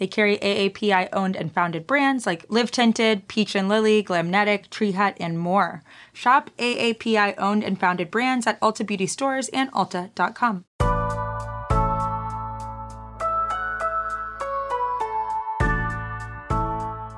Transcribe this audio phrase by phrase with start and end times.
[0.00, 4.92] They carry AAPI owned and founded brands like Live Tinted, Peach and Lily, Glamnetic, Tree
[4.92, 5.82] Hut, and more.
[6.14, 10.64] Shop AAPI owned and founded brands at Ulta Beauty stores and Ulta.com.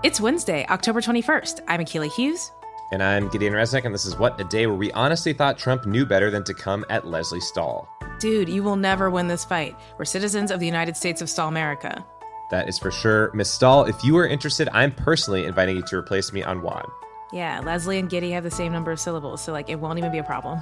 [0.03, 1.61] It's Wednesday, October 21st.
[1.69, 2.51] I'm Akilah Hughes.
[2.91, 5.87] And I'm Gideon Resnick, and this is What a Day where we honestly thought Trump
[5.87, 7.89] knew better than to come at Lesley Stahl.
[8.19, 9.77] Dude, you will never win this fight.
[9.99, 12.05] We're citizens of the United States of Stahl America.
[12.53, 13.31] That is for sure.
[13.33, 16.85] Miss Stahl, if you are interested, I'm personally inviting you to replace me on WAD.
[17.33, 20.13] Yeah, Lesley and Giddy have the same number of syllables, so like it won't even
[20.13, 20.61] be a problem.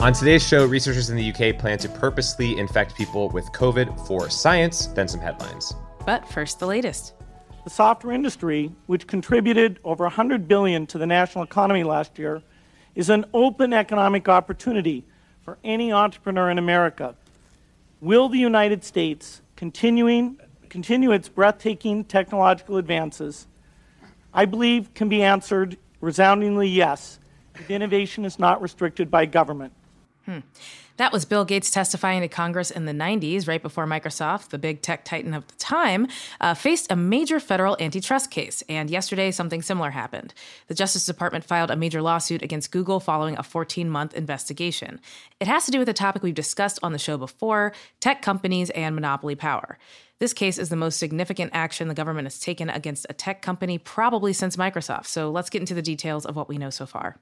[0.00, 4.28] On today's show, researchers in the UK plan to purposely infect people with COVID for
[4.28, 5.72] science, then some headlines.
[6.04, 7.14] But first, the latest.
[7.62, 12.42] The software industry, which contributed over 100 billion to the national economy last year,
[12.94, 15.04] is an open economic opportunity
[15.42, 17.14] for any entrepreneur in America.
[18.00, 20.38] Will the United States continuing,
[20.68, 23.46] continue its breathtaking technological advances?
[24.32, 27.18] I believe can be answered resoundingly yes
[27.54, 29.72] if innovation is not restricted by government.
[30.24, 30.38] Hmm.
[31.00, 34.82] That was Bill Gates testifying to Congress in the 90s, right before Microsoft, the big
[34.82, 36.08] tech titan of the time,
[36.42, 38.62] uh, faced a major federal antitrust case.
[38.68, 40.34] And yesterday, something similar happened.
[40.66, 45.00] The Justice Department filed a major lawsuit against Google following a 14 month investigation.
[45.40, 48.68] It has to do with a topic we've discussed on the show before tech companies
[48.68, 49.78] and monopoly power.
[50.18, 53.78] This case is the most significant action the government has taken against a tech company
[53.78, 55.06] probably since Microsoft.
[55.06, 57.16] So let's get into the details of what we know so far.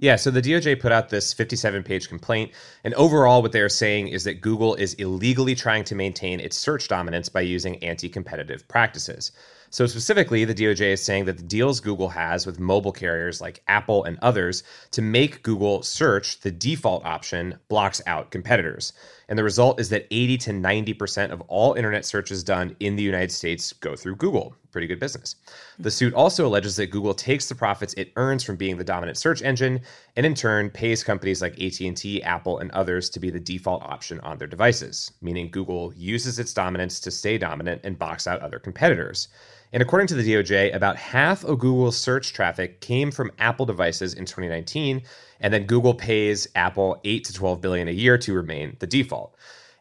[0.00, 2.52] Yeah, so the DOJ put out this 57 page complaint.
[2.84, 6.56] And overall, what they are saying is that Google is illegally trying to maintain its
[6.56, 9.30] search dominance by using anti competitive practices.
[9.68, 13.62] So, specifically, the DOJ is saying that the deals Google has with mobile carriers like
[13.68, 14.62] Apple and others
[14.92, 18.94] to make Google search the default option blocks out competitors.
[19.30, 23.02] And the result is that 80 to 90% of all internet searches done in the
[23.02, 24.56] United States go through Google.
[24.72, 25.36] Pretty good business.
[25.76, 25.84] Hmm.
[25.84, 29.16] The suit also alleges that Google takes the profits it earns from being the dominant
[29.16, 29.80] search engine
[30.16, 34.18] and in turn pays companies like AT&T, Apple, and others to be the default option
[34.20, 38.58] on their devices, meaning Google uses its dominance to stay dominant and box out other
[38.58, 39.28] competitors.
[39.72, 44.14] And according to the DOJ, about half of Google's search traffic came from Apple devices
[44.14, 45.02] in 2019,
[45.40, 49.36] and then Google pays Apple 8 to 12 billion a year to remain the default.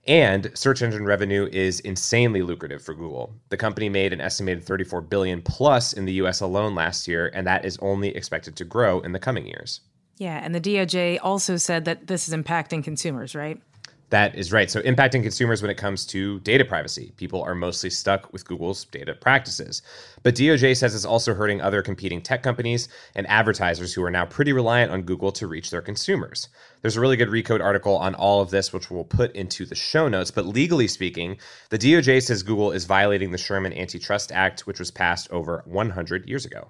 [0.05, 3.33] And search engine revenue is insanely lucrative for Google.
[3.49, 7.45] The company made an estimated 34 billion plus in the US alone last year, and
[7.47, 9.81] that is only expected to grow in the coming years.
[10.17, 13.61] Yeah, and the DOJ also said that this is impacting consumers, right?
[14.09, 14.71] That is right.
[14.71, 17.13] So, impacting consumers when it comes to data privacy.
[17.17, 19.83] People are mostly stuck with Google's data practices.
[20.23, 24.25] But DOJ says it's also hurting other competing tech companies and advertisers who are now
[24.25, 26.49] pretty reliant on Google to reach their consumers.
[26.81, 29.75] There's a really good Recode article on all of this, which we'll put into the
[29.75, 30.31] show notes.
[30.31, 31.37] But legally speaking,
[31.69, 36.27] the DOJ says Google is violating the Sherman Antitrust Act, which was passed over 100
[36.27, 36.69] years ago.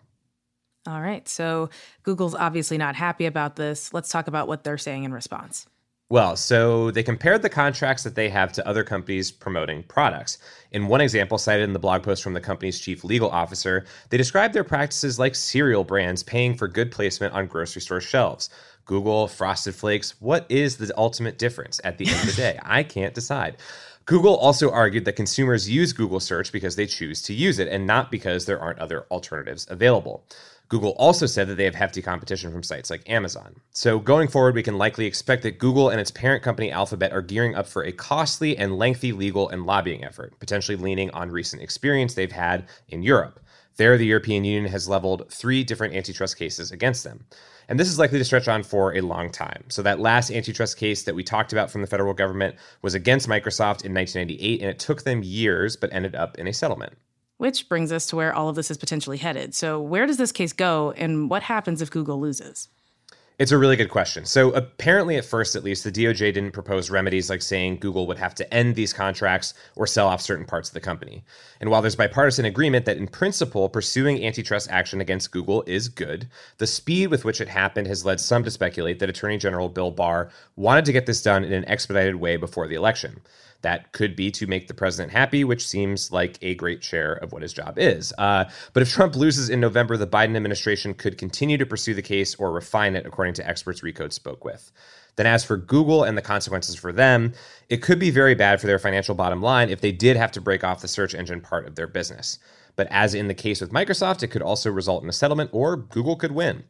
[0.88, 1.28] All right.
[1.28, 1.70] So,
[2.04, 3.94] Google's obviously not happy about this.
[3.94, 5.68] Let's talk about what they're saying in response.
[6.12, 10.40] Well, so they compared the contracts that they have to other companies promoting products.
[10.72, 14.18] In one example cited in the blog post from the company's chief legal officer, they
[14.18, 18.50] described their practices like cereal brands paying for good placement on grocery store shelves.
[18.86, 22.58] Google, Frosted Flakes, what is the ultimate difference at the end of the day?
[22.64, 23.58] I can't decide.
[24.06, 27.86] Google also argued that consumers use Google search because they choose to use it and
[27.86, 30.26] not because there aren't other alternatives available.
[30.70, 33.56] Google also said that they have hefty competition from sites like Amazon.
[33.72, 37.24] So, going forward, we can likely expect that Google and its parent company Alphabet are
[37.24, 41.64] gearing up for a costly and lengthy legal and lobbying effort, potentially leaning on recent
[41.64, 43.40] experience they've had in Europe.
[43.78, 47.26] There, the European Union has leveled three different antitrust cases against them.
[47.68, 49.64] And this is likely to stretch on for a long time.
[49.70, 53.28] So, that last antitrust case that we talked about from the federal government was against
[53.28, 56.94] Microsoft in 1998, and it took them years, but ended up in a settlement.
[57.40, 59.56] Which brings us to where all of this is potentially headed.
[59.56, 62.68] So, where does this case go, and what happens if Google loses?
[63.40, 64.26] It's a really good question.
[64.26, 68.18] So, apparently, at first at least, the DOJ didn't propose remedies like saying Google would
[68.18, 71.24] have to end these contracts or sell off certain parts of the company.
[71.62, 76.28] And while there's bipartisan agreement that in principle, pursuing antitrust action against Google is good,
[76.58, 79.92] the speed with which it happened has led some to speculate that Attorney General Bill
[79.92, 83.22] Barr wanted to get this done in an expedited way before the election.
[83.62, 87.34] That could be to make the president happy, which seems like a great share of
[87.34, 88.14] what his job is.
[88.18, 92.02] Uh, but if Trump loses in November, the Biden administration could continue to pursue the
[92.02, 94.72] case or refine it, according to experts Recode spoke with.
[95.18, 97.34] Then, as for Google and the consequences for them,
[97.68, 100.42] it could be very bad for their financial bottom line if they did have to
[100.42, 102.40] break off the search engine part of their business.
[102.78, 105.76] But as in the case with Microsoft, it could also result in a settlement or
[105.76, 106.64] Google could win.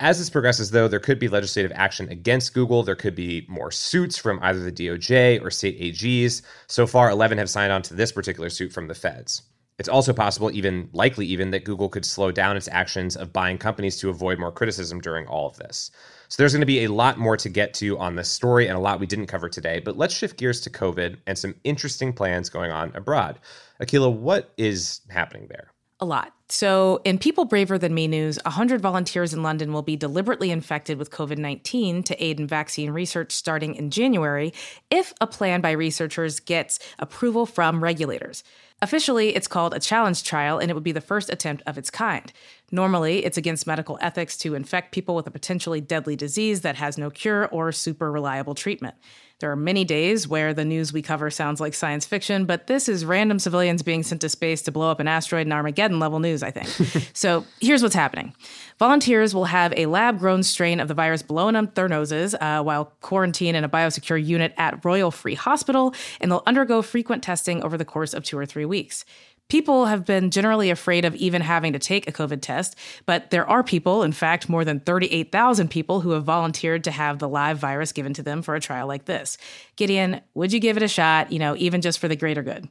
[0.00, 2.82] As this progresses, though, there could be legislative action against Google.
[2.82, 6.40] There could be more suits from either the DOJ or state AGs.
[6.68, 9.42] So far, 11 have signed on to this particular suit from the feds.
[9.78, 13.58] It's also possible, even likely even, that Google could slow down its actions of buying
[13.58, 15.90] companies to avoid more criticism during all of this.
[16.28, 18.78] So there's going to be a lot more to get to on this story and
[18.78, 19.80] a lot we didn't cover today.
[19.80, 23.38] But let's shift gears to COVID and some interesting plans going on abroad.
[23.82, 25.72] Akilah, what is happening there?
[26.00, 26.32] a lot.
[26.52, 30.98] So, in People Braver Than Me news, 100 volunteers in London will be deliberately infected
[30.98, 34.52] with COVID 19 to aid in vaccine research starting in January
[34.90, 38.42] if a plan by researchers gets approval from regulators.
[38.82, 41.90] Officially, it's called a challenge trial, and it would be the first attempt of its
[41.90, 42.32] kind.
[42.70, 46.96] Normally, it's against medical ethics to infect people with a potentially deadly disease that has
[46.96, 48.94] no cure or super reliable treatment.
[49.40, 52.90] There are many days where the news we cover sounds like science fiction, but this
[52.90, 56.18] is random civilians being sent to space to blow up an asteroid and Armageddon level
[56.18, 56.68] news, I think.
[57.14, 58.34] so here's what's happening
[58.78, 62.62] volunteers will have a lab grown strain of the virus blown up their noses uh,
[62.62, 67.62] while quarantined in a biosecure unit at Royal Free Hospital, and they'll undergo frequent testing
[67.62, 69.06] over the course of two or three weeks.
[69.50, 73.46] People have been generally afraid of even having to take a COVID test, but there
[73.50, 77.58] are people, in fact, more than 38,000 people who have volunteered to have the live
[77.58, 79.36] virus given to them for a trial like this.
[79.74, 82.68] Gideon, would you give it a shot, you know, even just for the greater good?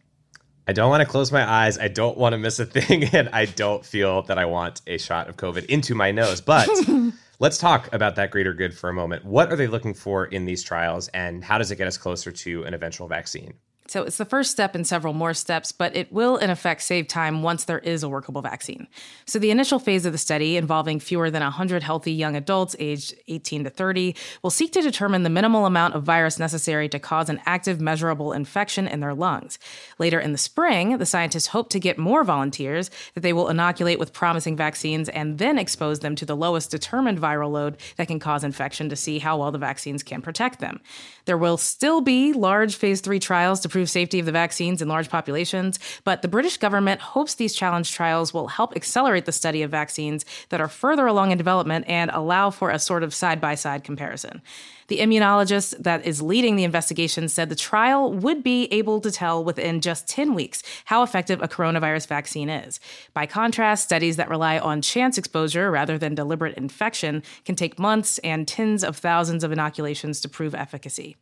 [0.69, 1.77] I don't want to close my eyes.
[1.77, 3.09] I don't want to miss a thing.
[3.13, 6.39] And I don't feel that I want a shot of COVID into my nose.
[6.39, 6.69] But
[7.39, 9.25] let's talk about that greater good for a moment.
[9.25, 12.31] What are they looking for in these trials, and how does it get us closer
[12.31, 13.55] to an eventual vaccine?
[13.89, 17.07] So it's the first step in several more steps, but it will in effect save
[17.07, 18.87] time once there is a workable vaccine.
[19.25, 23.15] So the initial phase of the study, involving fewer than 100 healthy young adults aged
[23.27, 27.29] 18 to 30, will seek to determine the minimal amount of virus necessary to cause
[27.29, 29.57] an active, measurable infection in their lungs.
[29.97, 33.97] Later in the spring, the scientists hope to get more volunteers that they will inoculate
[33.97, 38.19] with promising vaccines and then expose them to the lowest determined viral load that can
[38.19, 40.79] cause infection to see how well the vaccines can protect them.
[41.25, 45.09] There will still be large phase three trials to safety of the vaccines in large
[45.09, 49.71] populations, but the British government hopes these challenge trials will help accelerate the study of
[49.71, 53.55] vaccines that are further along in development and allow for a sort of side by
[53.55, 54.41] side comparison.
[54.89, 59.43] The immunologist that is leading the investigation said the trial would be able to tell
[59.43, 62.79] within just 10 weeks how effective a coronavirus vaccine is.
[63.13, 68.17] By contrast, studies that rely on chance exposure rather than deliberate infection can take months
[68.19, 71.15] and tens of thousands of inoculations to prove efficacy.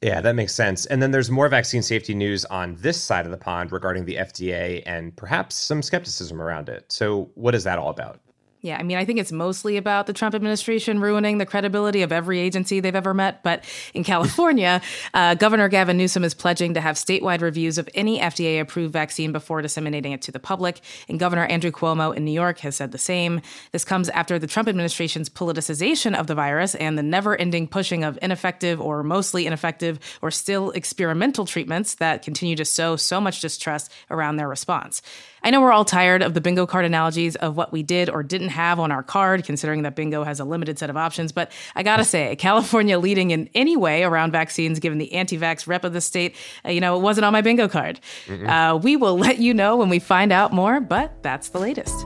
[0.00, 0.86] Yeah, that makes sense.
[0.86, 4.14] And then there's more vaccine safety news on this side of the pond regarding the
[4.16, 6.84] FDA and perhaps some skepticism around it.
[6.92, 8.20] So, what is that all about?
[8.60, 12.10] Yeah, I mean, I think it's mostly about the Trump administration ruining the credibility of
[12.10, 13.44] every agency they've ever met.
[13.44, 13.64] But
[13.94, 14.82] in California,
[15.14, 19.30] uh, Governor Gavin Newsom is pledging to have statewide reviews of any FDA approved vaccine
[19.30, 20.80] before disseminating it to the public.
[21.08, 23.42] And Governor Andrew Cuomo in New York has said the same.
[23.70, 28.02] This comes after the Trump administration's politicization of the virus and the never ending pushing
[28.02, 33.40] of ineffective or mostly ineffective or still experimental treatments that continue to sow so much
[33.40, 35.00] distrust around their response.
[35.42, 38.22] I know we're all tired of the bingo card analogies of what we did or
[38.22, 41.32] didn't have on our card, considering that bingo has a limited set of options.
[41.32, 45.66] But I gotta say, California leading in any way around vaccines, given the anti vax
[45.66, 48.00] rep of the state, uh, you know, it wasn't on my bingo card.
[48.28, 52.04] Uh, we will let you know when we find out more, but that's the latest.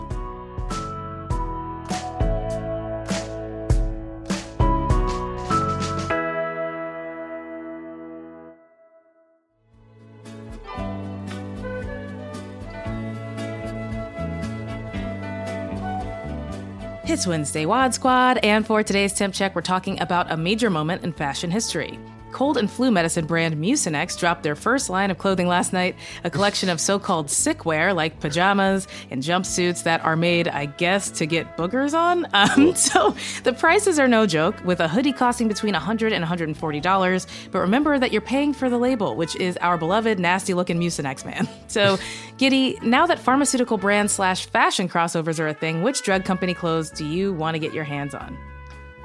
[17.12, 21.04] It's Wednesday Wad Squad, and for today's temp check, we're talking about a major moment
[21.04, 21.98] in fashion history.
[22.32, 26.30] Cold and flu medicine brand Mucinex dropped their first line of clothing last night, a
[26.30, 31.10] collection of so called sick wear like pajamas and jumpsuits that are made, I guess,
[31.12, 32.26] to get boogers on.
[32.42, 37.26] Um, so the prices are no joke, with a hoodie costing between 100 and $140.
[37.52, 41.24] But remember that you're paying for the label, which is our beloved nasty looking Mucinex
[41.24, 41.48] man.
[41.68, 41.98] So,
[42.38, 46.90] Giddy, now that pharmaceutical brand slash fashion crossovers are a thing, which drug company clothes
[46.90, 48.36] do you want to get your hands on?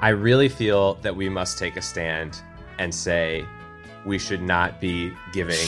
[0.00, 2.40] I really feel that we must take a stand
[2.78, 3.44] and say
[4.04, 5.66] we should not be giving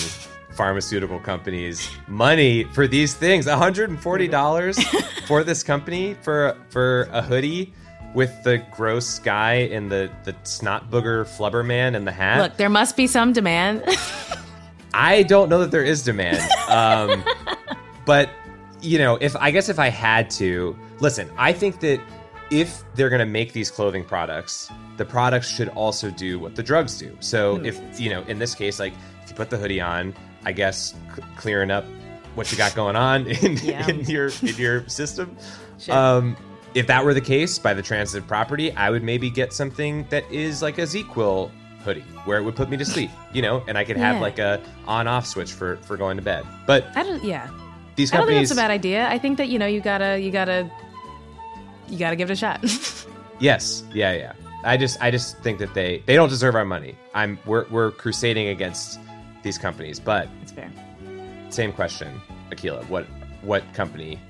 [0.52, 3.46] pharmaceutical companies money for these things.
[3.46, 7.72] $140 for this company for for a hoodie
[8.14, 12.40] with the gross guy and the the snot booger flubber man and the hat.
[12.40, 13.84] Look, there must be some demand.
[14.94, 16.40] I don't know that there is demand.
[16.68, 17.24] Um,
[18.04, 18.30] but
[18.80, 22.00] you know, if I guess if I had to listen, I think that
[22.50, 26.62] if they're going to make these clothing products, the products should also do what the
[26.62, 27.16] drugs do.
[27.20, 28.92] So if you know, in this case, like
[29.22, 30.14] if you put the hoodie on,
[30.44, 31.84] I guess c- clearing up
[32.34, 33.86] what you got going on in, Yeah.
[33.88, 35.36] in your in your system.
[35.78, 35.94] Sure.
[35.94, 36.36] Um,
[36.74, 40.30] if that were the case by the transitive property, I would maybe get something that
[40.30, 41.50] is like a ZzzQuil
[41.84, 44.20] hoodie, where it would put me to sleep, you know, and I could have Yeah.
[44.20, 46.44] like a on-off switch for for going to bed.
[46.66, 47.22] But I don't.
[47.24, 47.48] Yeah.
[47.96, 48.12] these companies.
[48.12, 49.08] I don't think that's a bad idea.
[49.08, 50.70] I think that you know you gotta you gotta
[51.90, 52.60] you gotta give it a shot.
[53.40, 54.32] yes, yeah, yeah.
[54.64, 56.96] I just I just think that they they don't deserve our money.
[57.14, 59.00] I'm we're we're crusading against
[59.42, 60.70] these companies, but it's fair.
[61.48, 62.20] same question,
[62.50, 62.86] Akilah.
[62.88, 63.06] What
[63.42, 64.20] what company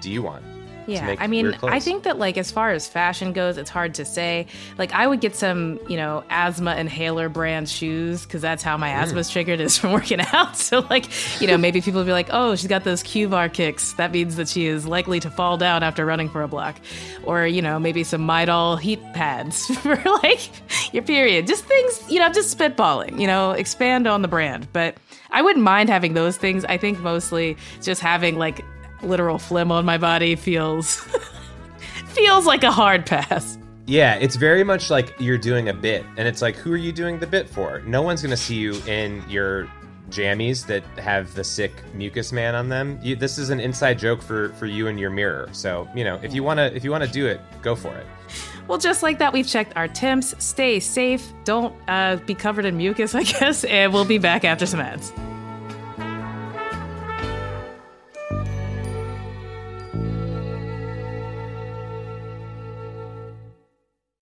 [0.00, 0.44] do you want?
[0.86, 4.04] Yeah, I mean, I think that like as far as fashion goes, it's hard to
[4.04, 4.46] say.
[4.78, 8.90] Like, I would get some, you know, asthma inhaler brand shoes because that's how my
[8.90, 8.94] Mm.
[9.02, 10.56] asthma's triggered is from working out.
[10.56, 11.06] So, like,
[11.40, 13.92] you know, maybe people would be like, "Oh, she's got those QVAR kicks.
[13.94, 16.76] That means that she is likely to fall down after running for a block."
[17.24, 20.50] Or, you know, maybe some Midol heat pads for like
[20.94, 21.46] your period.
[21.46, 23.18] Just things, you know, just spitballing.
[23.20, 24.68] You know, expand on the brand.
[24.72, 24.96] But
[25.30, 26.64] I wouldn't mind having those things.
[26.66, 28.64] I think mostly just having like
[29.06, 30.96] literal phlegm on my body feels
[32.08, 33.58] feels like a hard pass.
[33.86, 36.90] Yeah, it's very much like you're doing a bit, and it's like, who are you
[36.90, 37.80] doing the bit for?
[37.80, 39.68] No one's gonna see you in your
[40.10, 42.98] jammies that have the sick mucus man on them.
[43.02, 45.48] You, this is an inside joke for for you and your mirror.
[45.52, 48.06] So you know, if you wanna if you wanna do it, go for it.
[48.68, 50.34] Well, just like that, we've checked our temps.
[50.38, 51.32] Stay safe.
[51.44, 53.64] Don't uh, be covered in mucus, I guess.
[53.64, 55.12] And we'll be back after some ads.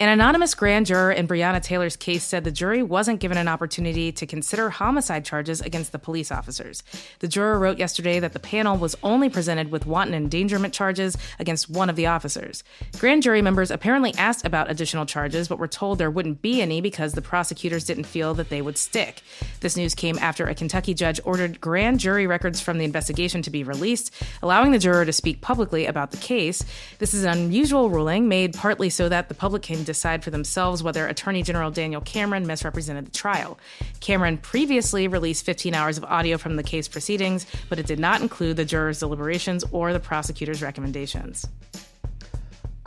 [0.00, 4.12] An anonymous grand juror in Breonna Taylor's case said the jury wasn't given an opportunity
[4.12, 6.84] to consider homicide charges against the police officers.
[7.18, 11.68] The juror wrote yesterday that the panel was only presented with wanton endangerment charges against
[11.68, 12.62] one of the officers.
[13.00, 16.80] Grand jury members apparently asked about additional charges, but were told there wouldn't be any
[16.80, 19.22] because the prosecutors didn't feel that they would stick.
[19.62, 23.50] This news came after a Kentucky judge ordered grand jury records from the investigation to
[23.50, 26.64] be released, allowing the juror to speak publicly about the case.
[27.00, 30.82] This is an unusual ruling made partly so that the public can decide for themselves
[30.82, 33.58] whether Attorney General Daniel Cameron misrepresented the trial.
[34.00, 38.20] Cameron previously released 15 hours of audio from the case proceedings, but it did not
[38.20, 41.48] include the jurors' deliberations or the prosecutor's recommendations.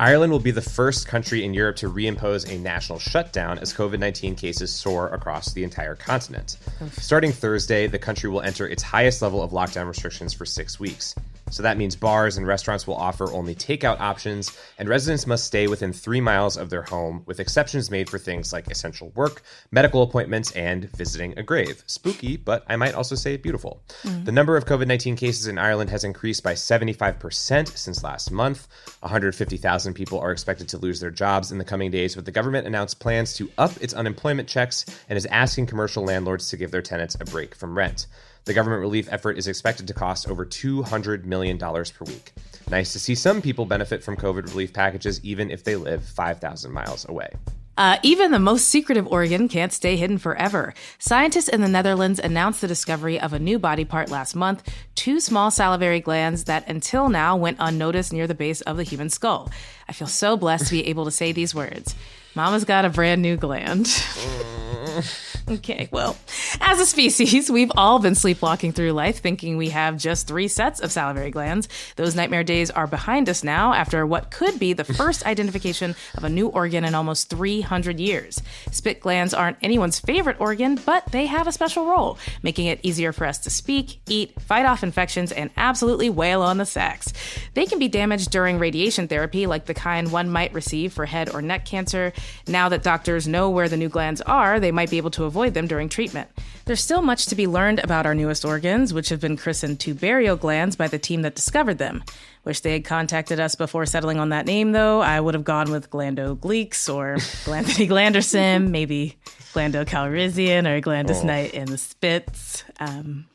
[0.02, 4.00] Ireland will be the first country in Europe to reimpose a national shutdown as COVID
[4.00, 6.58] 19 cases soar across the entire continent.
[6.94, 11.14] Starting Thursday, the country will enter its highest level of lockdown restrictions for six weeks.
[11.52, 15.68] So that means bars and restaurants will offer only takeout options, and residents must stay
[15.68, 20.02] within three miles of their home, with exceptions made for things like essential work, medical
[20.02, 21.84] appointments, and visiting a grave.
[21.86, 23.84] Spooky, but I might also say beautiful.
[24.04, 24.24] Mm-hmm.
[24.24, 28.68] The number of COVID 19 cases in Ireland has increased by 75% since last month.
[29.02, 32.68] 150,000 people are expected to lose their jobs in the coming days, with the government
[32.68, 36.82] announced plans to up its unemployment checks and is asking commercial landlords to give their
[36.82, 38.08] tenants a break from rent.
[38.46, 42.32] The government relief effort is expected to cost over $200 million per week.
[42.70, 46.72] Nice to see some people benefit from COVID relief packages, even if they live 5,000
[46.72, 47.30] miles away.
[47.78, 50.74] Uh, even the most secretive organ can't stay hidden forever.
[51.00, 55.20] Scientists in the Netherlands announced the discovery of a new body part last month two
[55.20, 59.50] small salivary glands that until now went unnoticed near the base of the human skull.
[59.88, 61.96] I feel so blessed to be able to say these words.
[62.36, 63.86] Mama's got a brand new gland.
[63.86, 65.32] Mm.
[65.50, 66.18] okay, well,
[66.62, 70.80] as a species, we've all been sleepwalking through life thinking we have just three sets
[70.80, 71.68] of salivary glands.
[71.96, 76.24] Those nightmare days are behind us now after what could be the first identification of
[76.24, 78.42] a new organ in almost 300 years.
[78.72, 83.12] Spit glands aren't anyone's favorite organ, but they have a special role, making it easier
[83.12, 87.14] for us to speak, eat, fight off infections, and absolutely wail on the sex.
[87.54, 91.30] They can be damaged during radiation therapy, like the kind one might receive for head
[91.30, 92.14] or neck cancer.
[92.48, 95.54] Now that doctors know where the new glands are, they might be able to avoid
[95.54, 96.30] them during treatment.
[96.66, 100.40] There's still much to be learned about our newest organs, which have been christened tubarial
[100.40, 102.04] glands by the team that discovered them.
[102.44, 105.02] Wish they had contacted us before settling on that name, though.
[105.02, 109.18] I would have gone with Glando Glandogleeks or Glanthony Glanderson, maybe
[109.54, 111.28] Glando Calrissian or Glandus oh.
[111.28, 113.26] Knight in the Spits, um,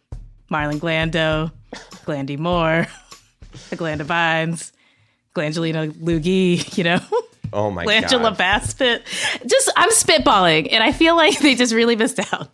[0.51, 1.53] Marlon Glando,
[2.05, 2.87] Glandy Moore,
[3.70, 4.72] the Glanda Vines,
[5.35, 7.01] Glangelina Lugie, you know?
[7.53, 7.93] Oh my God!
[7.93, 8.39] Angela god.
[8.39, 9.03] Bassett.
[9.47, 12.49] Just I'm spitballing and I feel like they just really missed out.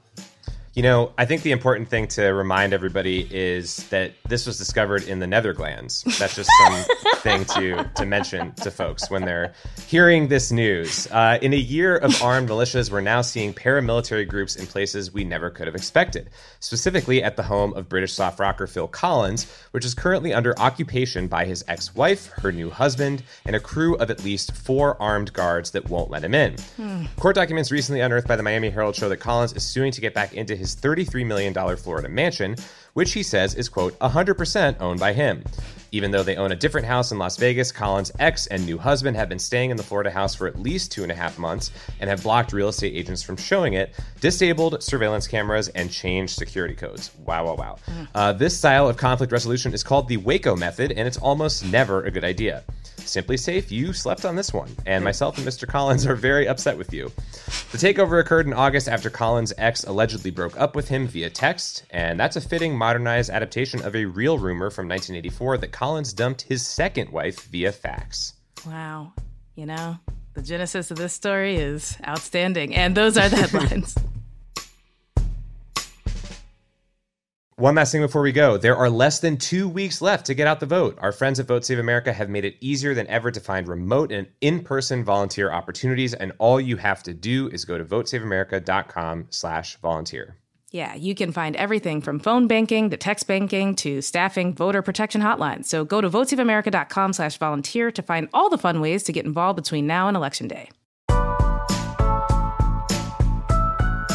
[0.75, 5.03] You know, I think the important thing to remind everybody is that this was discovered
[5.03, 6.03] in the Netherlands.
[6.19, 6.85] That's just some
[7.17, 9.53] thing to to mention to folks when they're
[9.87, 11.07] hearing this news.
[11.11, 15.25] Uh, in a year of armed militias, we're now seeing paramilitary groups in places we
[15.25, 16.31] never could have expected.
[16.61, 21.29] Specifically, at the home of British soft rocker Phil Collins, which is currently under occupation
[21.29, 25.73] by his ex-wife, her new husband, and a crew of at least four armed guards
[25.73, 26.57] that won't let him in.
[26.77, 27.05] Hmm.
[27.19, 30.15] Court documents recently unearthed by the Miami Herald show that Collins is suing to get
[30.15, 32.55] back into his $33 million Florida mansion,
[32.94, 35.42] which he says is, quote, 100% owned by him.
[35.90, 39.16] Even though they own a different house in Las Vegas, Collins' ex and new husband
[39.16, 41.70] have been staying in the Florida house for at least two and a half months
[42.01, 46.75] and have blocked real estate agents from showing it, disabled surveillance cameras, and changed security
[46.75, 47.11] codes.
[47.27, 47.77] Wow, wow, wow.
[47.87, 48.09] Mm.
[48.14, 52.05] Uh, this style of conflict resolution is called the Waco method, and it's almost never
[52.05, 52.64] a good idea.
[53.05, 55.67] SimpliSafe, you slept on this one, and myself and Mr.
[55.67, 57.11] Collins are very upset with you.
[57.73, 61.85] The takeover occurred in August after Collins' ex allegedly broke up with him via text,
[61.91, 66.43] and that's a fitting modernized adaptation of a real rumor from 1984 that Collins dumped
[66.43, 68.35] his second wife via fax.
[68.67, 69.12] Wow.
[69.55, 69.99] You know,
[70.35, 73.95] the genesis of this story is outstanding, and those are the headlines.
[77.62, 78.57] One last thing before we go.
[78.57, 80.98] There are less than two weeks left to get out the vote.
[81.01, 84.11] Our friends at Vote Save America have made it easier than ever to find remote
[84.11, 86.12] and in person volunteer opportunities.
[86.12, 90.38] And all you have to do is go to votesaveamerica.com slash volunteer.
[90.72, 95.20] Yeah, you can find everything from phone banking to text banking to staffing voter protection
[95.20, 95.66] hotlines.
[95.66, 99.55] So go to votesaveamerica.com slash volunteer to find all the fun ways to get involved
[99.55, 100.68] between now and Election Day.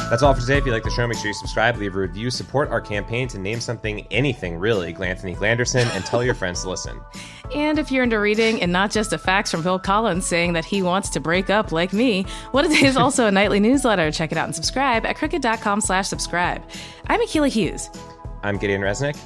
[0.10, 0.58] That's all for today.
[0.58, 3.28] If you like the show, make sure you subscribe, leave a review, support our campaign
[3.28, 7.02] to name something, anything really, Glanthony Glanderson, and tell your friends to listen.
[7.54, 10.63] And if you're into reading and not just a fax from Phil Collins saying that
[10.63, 14.10] he wants to break up like me, What is also a nightly newsletter.
[14.10, 16.63] Check it out and subscribe at crooked.com slash subscribe.
[17.08, 17.89] I'm Akilah Hughes.
[18.43, 19.17] I'm Gideon Resnick.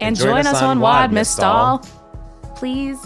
[0.00, 1.78] And, and join, join, us, on, on WAD, Miss Stahl.
[2.56, 2.98] Please.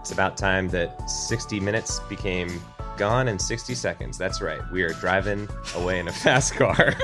[0.00, 2.60] It's about time that 60 Minutes became
[2.96, 4.18] Gone in 60 seconds.
[4.18, 4.60] That's right.
[4.70, 6.94] We are driving away in a fast car.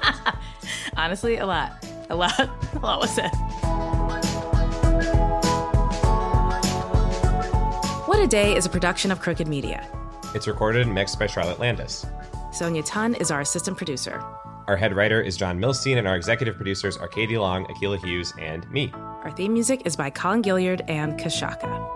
[0.96, 1.84] Honestly, a lot.
[2.10, 2.38] A lot.
[2.74, 3.30] A lot was said.
[8.06, 9.86] What a Day is a production of Crooked Media.
[10.34, 12.04] it's recorded and mixed by Charlotte Landes.
[12.52, 14.22] Sonia Tun is our assistant producer.
[14.66, 18.32] Our head writer is John Milstein, and our executive producers are Katie Long, Akilah Hughes,
[18.38, 18.90] and me.
[18.94, 21.95] Our theme music is by Colin Gilliard and Kashaka.